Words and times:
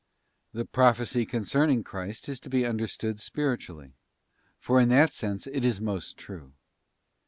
The 0.51 0.65
prophecy 0.65 1.27
concerning 1.27 1.83
Christ 1.83 2.27
is 2.27 2.39
to 2.39 2.49
be 2.49 2.65
understood 2.65 3.19
spiritually, 3.19 3.93
for 4.57 4.79
in 4.79 4.89
that 4.89 5.13
sense 5.13 5.45
is 5.45 5.77
it 5.77 5.83
most 5.83 6.17
true. 6.17 6.53